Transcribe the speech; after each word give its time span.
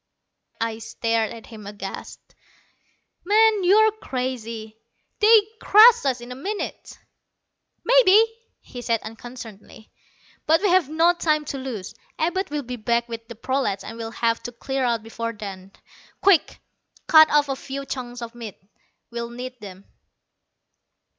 I 0.59 0.79
stared 0.79 1.31
at 1.31 1.45
him 1.45 1.67
aghast. 1.67 2.19
"Man, 3.23 3.63
you're 3.63 3.91
crazy. 3.91 4.75
They'd 5.19 5.47
crush 5.61 6.05
us 6.05 6.21
in 6.21 6.31
a 6.31 6.35
minute!" 6.35 6.97
"Maybe," 7.85 8.25
he 8.61 8.81
said 8.81 9.03
unconcernedly. 9.03 9.91
"But 10.47 10.63
we 10.63 10.69
have 10.69 10.89
no 10.89 11.13
time 11.13 11.45
to 11.45 11.59
lose. 11.59 11.93
Abud 12.17 12.49
will 12.49 12.63
be 12.63 12.77
back 12.77 13.07
with 13.07 13.27
the 13.27 13.35
prolats, 13.35 13.83
and 13.83 13.95
we'll 13.95 14.09
have 14.09 14.41
to 14.41 14.51
clear 14.51 14.83
out 14.83 15.03
before 15.03 15.33
then. 15.33 15.71
Quick 16.19 16.59
cut 17.05 17.29
off 17.29 17.47
a 17.47 17.55
few 17.55 17.85
chunks 17.85 18.23
of 18.23 18.33
meat. 18.33 18.57
We'll 19.11 19.29
need 19.29 19.59
them." 19.61 19.85